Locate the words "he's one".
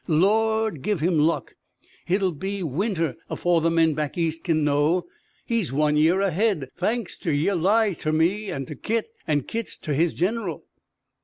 5.45-5.95